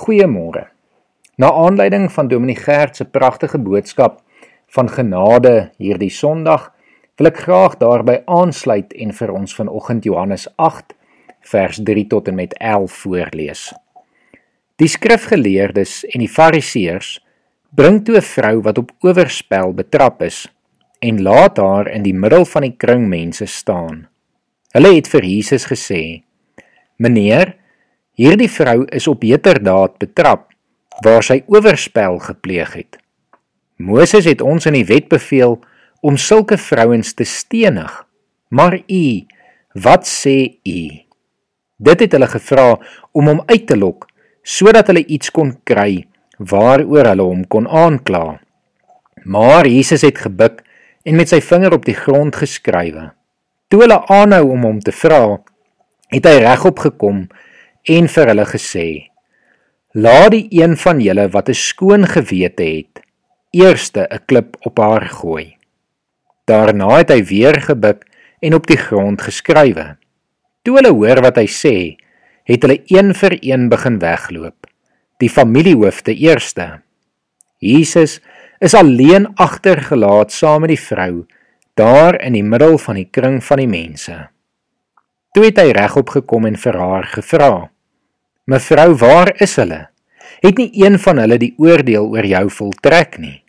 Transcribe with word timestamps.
Goeiemôre. 0.00 0.70
Na 1.36 1.52
aanleiding 1.52 2.12
van 2.12 2.28
Dominee 2.28 2.56
Gert 2.56 2.96
se 2.96 3.04
pragtige 3.04 3.58
boodskap 3.58 4.22
van 4.72 4.88
genade 4.88 5.72
hierdie 5.76 6.10
Sondag, 6.10 6.70
wil 7.20 7.28
ek 7.28 7.42
graag 7.44 7.76
daarby 7.82 8.14
aansluit 8.24 8.94
en 8.96 9.12
vir 9.18 9.32
ons 9.34 9.52
vanoggend 9.58 10.08
Johannes 10.08 10.46
8 10.56 10.96
vers 11.52 11.82
3 11.84 12.06
tot 12.14 12.32
en 12.32 12.38
met 12.40 12.56
11 12.56 12.96
voorlees. 13.02 13.66
Die 14.80 14.88
skrifgeleerdes 14.88 15.98
en 16.14 16.24
die 16.24 16.32
fariseërs 16.32 17.18
bring 17.76 18.00
toe 18.00 18.16
'n 18.16 18.28
vrou 18.32 18.56
wat 18.64 18.80
op 18.80 18.96
oorspel 19.04 19.76
betrap 19.76 20.22
is 20.22 20.48
en 21.04 21.22
laat 21.22 21.60
haar 21.60 21.92
in 21.92 22.02
die 22.02 22.16
middel 22.16 22.48
van 22.48 22.62
die 22.62 22.76
kring 22.76 23.08
mense 23.08 23.46
staan. 23.46 24.08
Hulle 24.72 24.94
het 24.96 25.08
vir 25.08 25.24
Jesus 25.24 25.68
gesê: 25.68 26.22
"Meneer, 26.96 27.59
Hierdie 28.18 28.50
vrou 28.50 28.84
is 28.90 29.06
op 29.08 29.22
heterdaad 29.22 29.98
betrap 30.02 30.48
waar 31.04 31.22
sy 31.24 31.40
oorspel 31.46 32.18
gepleeg 32.18 32.72
het. 32.74 32.98
Moses 33.80 34.26
het 34.28 34.42
ons 34.44 34.66
in 34.68 34.76
die 34.76 34.86
wet 34.88 35.08
beveel 35.08 35.56
om 36.04 36.16
sulke 36.20 36.58
vrouens 36.60 37.14
te 37.14 37.24
stenig. 37.24 37.92
Maar 38.48 38.80
u, 38.88 39.04
wat 39.72 40.08
sê 40.08 40.60
u? 40.66 40.80
Dit 41.80 42.04
het 42.04 42.12
hulle 42.12 42.28
gevra 42.28 42.74
om 43.12 43.30
hom 43.30 43.42
uit 43.46 43.66
te 43.66 43.78
lok 43.78 44.08
sodat 44.42 44.88
hulle 44.88 45.04
iets 45.04 45.30
kon 45.30 45.52
kry 45.68 46.06
waaroor 46.40 47.10
hulle 47.12 47.24
hom 47.28 47.44
kon 47.48 47.68
aankla. 47.68 48.40
Maar 49.24 49.68
Jesus 49.68 50.02
het 50.02 50.18
gebuk 50.18 50.62
en 51.04 51.16
met 51.16 51.28
sy 51.28 51.40
vinger 51.44 51.76
op 51.76 51.84
die 51.84 51.96
grond 51.96 52.36
geskrywe. 52.36 53.10
Toe 53.68 53.84
hulle 53.84 54.00
aanhou 54.10 54.50
om 54.56 54.64
hom 54.66 54.80
te 54.84 54.92
vra, 54.96 55.38
het 56.10 56.26
hy 56.26 56.40
regop 56.42 56.80
gekom 56.82 57.26
en 57.84 58.08
vir 58.08 58.32
hulle 58.32 58.46
gesê: 58.46 58.88
Laat 59.94 60.30
die 60.32 60.46
een 60.50 60.76
van 60.76 61.00
julle 61.00 61.28
wat 61.34 61.48
'n 61.48 61.54
skoon 61.54 62.06
gewete 62.06 62.62
het, 62.62 63.00
eerste 63.50 64.06
'n 64.10 64.24
klip 64.26 64.56
op 64.60 64.78
haar 64.78 65.06
gooi. 65.08 65.56
Daarna 66.44 66.98
het 66.98 67.10
hy 67.10 67.24
weer 67.24 67.60
gebuk 67.60 68.06
en 68.40 68.54
op 68.54 68.66
die 68.66 68.76
grond 68.76 69.22
geskrywe. 69.22 69.96
Toe 70.62 70.76
hulle 70.76 70.92
hoor 70.92 71.20
wat 71.22 71.36
hy 71.36 71.46
sê, 71.46 71.96
het 72.44 72.62
hulle 72.62 72.82
een 72.86 73.14
vir 73.14 73.38
een 73.40 73.68
begin 73.68 73.98
wegloop. 73.98 74.66
Die 75.18 75.30
familiehoofde 75.30 76.14
eerste. 76.14 76.80
Jesus 77.58 78.20
is 78.58 78.74
alleen 78.74 79.28
agtergelaat 79.34 80.32
saam 80.32 80.60
met 80.60 80.68
die 80.68 80.80
vrou 80.80 81.26
daar 81.74 82.18
in 82.20 82.32
die 82.36 82.44
middel 82.44 82.78
van 82.78 82.98
die 83.00 83.08
kring 83.10 83.38
van 83.44 83.62
die 83.62 83.68
mense. 83.70 84.28
Toe 85.30 85.44
het 85.46 85.60
hy 85.62 85.70
regop 85.76 86.10
gekom 86.10 86.48
en 86.48 86.56
vir 86.58 86.76
haar 86.80 87.06
gevra: 87.06 87.70
"Mevrou, 88.50 88.94
waar 88.98 89.30
is 89.38 89.56
hulle? 89.56 89.88
Het 90.42 90.58
nie 90.58 90.70
een 90.74 90.98
van 90.98 91.18
hulle 91.22 91.38
die 91.38 91.54
oordeel 91.58 92.08
oor 92.10 92.26
jou 92.26 92.48
voltrek 92.50 93.18
nie?" 93.18 93.44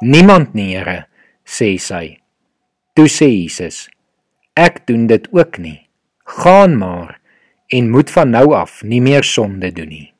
"Niemand 0.00 0.54
nie, 0.54 0.76
Here," 0.76 1.06
sê 1.44 1.76
sy. 1.78 2.20
Toe 2.94 3.08
sê 3.08 3.28
Jesus: 3.28 3.90
"Ek 4.56 4.86
doen 4.86 5.06
dit 5.06 5.28
ook 5.32 5.58
nie. 5.58 5.88
Gaan 6.24 6.78
maar 6.78 7.20
en 7.68 7.90
moet 7.90 8.10
van 8.10 8.30
nou 8.30 8.54
af 8.54 8.82
nie 8.82 9.00
meer 9.00 9.22
sonde 9.24 9.72
doen 9.72 9.88
nie." 9.88 10.12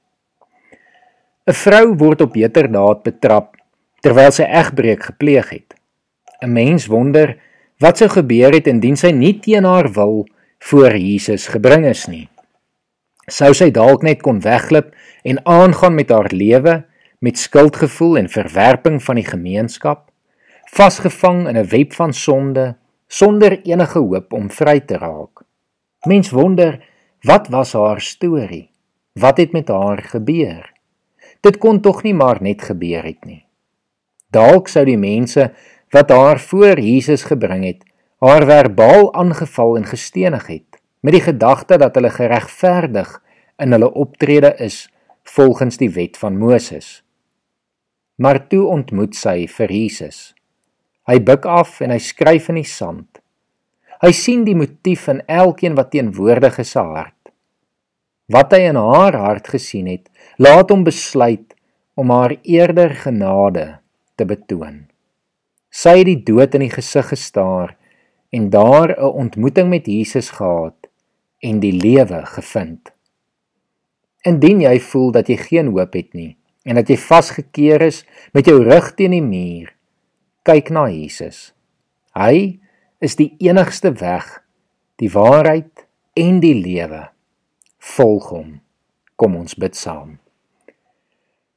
'n 1.46 1.52
Vrou 1.52 1.96
word 1.96 2.20
op 2.20 2.34
heterdaad 2.34 3.02
betrap 3.02 3.56
terwyl 4.02 4.30
sy 4.30 4.44
egbreek 4.44 5.02
gepleeg 5.02 5.48
het. 5.48 5.74
'n 6.42 6.52
Mens 6.52 6.86
wonder 6.86 7.38
wat 7.80 7.98
sou 7.98 8.08
gebeur 8.08 8.52
het 8.52 8.66
indien 8.66 8.96
sy 8.96 9.10
nie 9.10 9.40
teen 9.40 9.64
haar 9.64 9.88
wil 9.92 10.26
voor 10.60 10.96
Jesus 10.96 11.48
gebring 11.48 11.86
is 11.86 12.06
nie. 12.06 12.28
Sou 13.30 13.52
sy 13.54 13.70
dalk 13.70 14.02
net 14.02 14.22
kon 14.22 14.40
wegglip 14.44 14.92
en 15.22 15.40
aangaan 15.46 15.94
met 15.94 16.10
haar 16.10 16.30
lewe 16.32 16.84
met 17.20 17.38
skuldgevoel 17.38 18.16
en 18.16 18.28
verwerping 18.32 19.02
van 19.04 19.18
die 19.20 19.26
gemeenskap, 19.26 20.06
vasgevang 20.72 21.48
in 21.48 21.56
'n 21.56 21.68
web 21.68 21.92
van 21.92 22.12
sonde 22.12 22.76
sonder 23.08 23.60
enige 23.62 23.98
hoop 23.98 24.32
om 24.32 24.50
vry 24.50 24.80
te 24.80 24.96
raak. 24.98 25.42
Mens 26.06 26.30
wonder, 26.30 26.80
wat 27.20 27.48
was 27.48 27.72
haar 27.72 28.00
storie? 28.00 28.70
Wat 29.12 29.36
het 29.36 29.52
met 29.52 29.68
haar 29.68 30.02
gebeur? 30.02 30.72
Dit 31.40 31.58
kon 31.58 31.80
tog 31.80 32.02
nie 32.02 32.14
maar 32.14 32.38
net 32.42 32.62
gebeur 32.62 33.04
het 33.04 33.24
nie. 33.24 33.44
Dalk 34.30 34.68
sou 34.68 34.84
die 34.84 34.98
mense 34.98 35.52
wat 35.90 36.10
haar 36.10 36.40
voor 36.40 36.78
Jesus 36.80 37.24
gebring 37.26 37.64
het, 37.64 37.84
haar 38.20 38.44
verbaal 38.44 39.14
aangeval 39.14 39.78
en 39.80 39.86
gestenig 39.88 40.46
het 40.46 40.80
met 41.00 41.16
die 41.16 41.24
gedagte 41.24 41.78
dat 41.80 41.94
hulle 41.96 42.10
geregverdig 42.12 43.14
in 43.56 43.72
hulle 43.72 43.88
optrede 43.96 44.52
is 44.60 44.90
volgens 45.24 45.78
die 45.80 45.90
wet 45.90 46.18
van 46.20 46.36
Moses. 46.38 47.00
Maar 48.20 48.42
toe 48.48 48.66
ontmoet 48.68 49.16
sy 49.16 49.46
vir 49.48 49.72
Jesus. 49.72 50.34
Hy 51.08 51.16
buig 51.24 51.48
af 51.48 51.80
en 51.80 51.94
hy 51.94 51.98
skryf 52.04 52.50
in 52.52 52.60
die 52.60 52.68
sand. 52.68 53.22
Hy 54.04 54.12
sien 54.16 54.44
die 54.44 54.56
motief 54.56 55.08
in 55.08 55.24
elkeen 55.24 55.76
wat 55.76 55.90
teenwoordig 55.94 56.60
is 56.60 56.74
se 56.76 56.84
hart. 56.84 57.32
Wat 58.28 58.52
hy 58.52 58.66
in 58.68 58.76
haar 58.76 59.16
hart 59.16 59.48
gesien 59.48 59.88
het, 59.88 60.06
laat 60.36 60.70
hom 60.70 60.84
besluit 60.84 61.56
om 61.96 62.12
haar 62.12 62.36
eerder 62.44 62.92
genade 63.00 63.66
te 64.16 64.28
betoon. 64.28 64.86
Sy 65.72 66.02
het 66.02 66.08
die 66.08 66.20
dood 66.28 66.54
in 66.56 66.68
die 66.68 66.72
gesig 66.72 67.08
gestaar 67.14 67.76
en 68.30 68.50
daar 68.50 68.96
'n 68.98 69.04
ontmoeting 69.04 69.68
met 69.68 69.86
Jesus 69.86 70.30
gehad 70.30 70.88
en 71.38 71.60
die 71.60 71.72
lewe 71.72 72.26
gevind. 72.26 72.92
Indien 74.22 74.60
jy 74.60 74.80
voel 74.80 75.10
dat 75.10 75.26
jy 75.26 75.36
geen 75.36 75.66
hoop 75.66 75.92
het 75.92 76.12
nie 76.12 76.36
en 76.62 76.74
dat 76.74 76.88
jy 76.88 76.96
vasgekeer 76.96 77.82
is 77.82 78.04
met 78.32 78.46
jou 78.46 78.62
rug 78.62 78.94
teen 78.94 79.10
die 79.10 79.24
muur, 79.24 79.72
kyk 80.42 80.70
na 80.70 80.88
Jesus. 80.88 81.54
Hy 82.12 82.60
is 82.98 83.16
die 83.16 83.34
enigste 83.38 83.92
weg, 83.92 84.42
die 84.96 85.10
waarheid 85.10 85.86
en 86.12 86.40
die 86.40 86.54
lewe. 86.54 87.08
Volg 87.78 88.28
hom. 88.28 88.60
Kom 89.16 89.36
ons 89.36 89.54
bid 89.54 89.76
saam. 89.76 90.18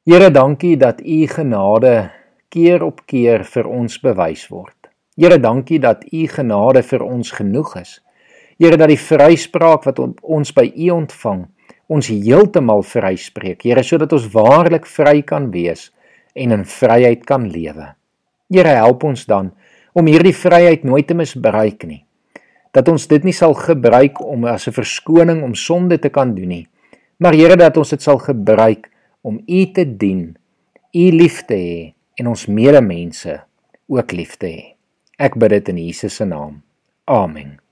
Here, 0.03 0.31
dankie 0.31 0.77
dat 0.77 1.01
u 1.01 1.27
genade 1.27 2.11
keer 2.49 2.83
op 2.83 3.05
keer 3.05 3.43
vir 3.47 3.67
ons 3.67 3.99
bewys 4.03 4.47
word. 4.51 4.82
Here, 5.15 5.37
dankie 5.37 5.79
dat 5.79 6.05
u 6.09 6.25
genade 6.27 6.81
vir 6.83 7.03
ons 7.05 7.31
genoeg 7.37 7.75
is. 7.77 7.97
Here, 8.57 8.77
dat 8.77 8.89
die 8.89 8.99
vryspraak 8.99 9.85
wat 9.85 9.99
ons 10.01 10.53
by 10.57 10.65
u 10.73 10.89
ontvang, 10.95 11.43
ons 11.93 12.09
heeltemal 12.09 12.81
vryspreek. 12.87 13.61
Here, 13.61 13.83
sodat 13.85 14.15
ons 14.15 14.25
waarlik 14.33 14.87
vry 14.89 15.21
kan 15.21 15.51
wees 15.53 15.91
en 16.33 16.55
in 16.55 16.65
vryheid 16.65 17.27
kan 17.29 17.45
lewe. 17.51 17.91
Here, 18.49 18.73
help 18.81 19.05
ons 19.05 19.27
dan 19.29 19.51
om 19.93 20.09
hierdie 20.09 20.33
vryheid 20.33 20.85
nooit 20.87 21.05
te 21.05 21.13
misbruik 21.17 21.85
nie. 21.85 22.01
Dat 22.73 22.89
ons 22.89 23.05
dit 23.05 23.21
nie 23.21 23.35
sal 23.37 23.53
gebruik 23.53 24.17
om 24.17 24.49
as 24.49 24.67
'n 24.67 24.73
verskoning 24.73 25.43
om 25.43 25.53
sonde 25.53 25.99
te 25.99 26.09
kan 26.09 26.33
doen 26.33 26.49
nie. 26.49 26.67
Maar 27.17 27.33
Here, 27.33 27.55
dat 27.55 27.77
ons 27.77 27.89
dit 27.89 28.01
sal 28.01 28.17
gebruik 28.17 28.89
om 29.21 29.41
u 29.45 29.71
te 29.71 29.85
dien, 29.85 30.35
u 30.93 31.11
lief 31.11 31.45
te 31.45 31.53
hê 31.53 31.93
en 32.17 32.27
ons 32.27 32.47
medemense 32.47 33.43
ook 33.87 34.11
lief 34.11 34.37
te 34.37 34.47
hê. 34.47 34.72
Ek 35.23 35.37
bid 35.39 35.55
dit 35.55 35.71
in 35.71 35.79
Jesus 35.79 36.19
se 36.19 36.27
naam. 36.27 36.61
Amen. 37.07 37.62